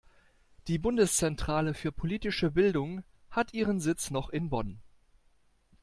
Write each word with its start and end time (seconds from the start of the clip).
Die 0.67 0.79
Bundeszentrale 0.79 1.75
für 1.75 1.91
politische 1.91 2.49
Bildung 2.49 3.03
hat 3.29 3.53
ihren 3.53 3.79
Sitz 3.79 4.09
noch 4.09 4.29
in 4.31 4.49
Bonn. 4.49 4.79